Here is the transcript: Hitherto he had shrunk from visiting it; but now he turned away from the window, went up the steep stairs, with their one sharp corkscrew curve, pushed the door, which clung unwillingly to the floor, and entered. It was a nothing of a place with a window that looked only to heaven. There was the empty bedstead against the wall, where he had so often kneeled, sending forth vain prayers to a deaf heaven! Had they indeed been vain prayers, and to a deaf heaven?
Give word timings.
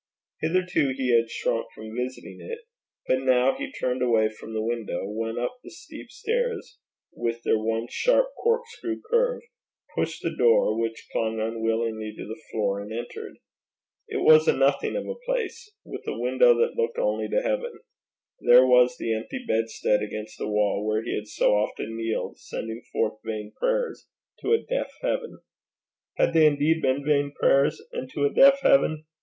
Hitherto 0.41 0.95
he 0.97 1.15
had 1.15 1.29
shrunk 1.29 1.67
from 1.75 1.95
visiting 1.95 2.39
it; 2.41 2.61
but 3.07 3.19
now 3.21 3.55
he 3.55 3.71
turned 3.71 4.01
away 4.01 4.29
from 4.29 4.51
the 4.55 4.63
window, 4.63 5.05
went 5.07 5.37
up 5.37 5.59
the 5.63 5.69
steep 5.69 6.09
stairs, 6.09 6.79
with 7.13 7.43
their 7.43 7.59
one 7.59 7.85
sharp 7.87 8.29
corkscrew 8.35 8.99
curve, 9.11 9.43
pushed 9.93 10.23
the 10.23 10.35
door, 10.35 10.75
which 10.75 11.07
clung 11.11 11.39
unwillingly 11.39 12.11
to 12.17 12.25
the 12.25 12.41
floor, 12.49 12.81
and 12.81 12.91
entered. 12.91 13.37
It 14.07 14.23
was 14.23 14.47
a 14.47 14.53
nothing 14.53 14.95
of 14.95 15.07
a 15.07 15.13
place 15.13 15.71
with 15.85 16.01
a 16.07 16.17
window 16.17 16.55
that 16.55 16.75
looked 16.75 16.97
only 16.97 17.29
to 17.29 17.39
heaven. 17.43 17.81
There 18.39 18.65
was 18.65 18.97
the 18.97 19.13
empty 19.13 19.45
bedstead 19.47 20.01
against 20.01 20.39
the 20.39 20.49
wall, 20.49 20.83
where 20.83 21.03
he 21.03 21.13
had 21.13 21.27
so 21.27 21.53
often 21.53 21.95
kneeled, 21.95 22.39
sending 22.39 22.81
forth 22.91 23.19
vain 23.23 23.51
prayers 23.55 24.07
to 24.39 24.51
a 24.53 24.63
deaf 24.63 24.91
heaven! 25.03 25.41
Had 26.17 26.33
they 26.33 26.47
indeed 26.47 26.81
been 26.81 27.05
vain 27.05 27.33
prayers, 27.39 27.79
and 27.91 28.09
to 28.13 28.23
a 28.25 28.33
deaf 28.33 28.61
heaven? 28.61 29.05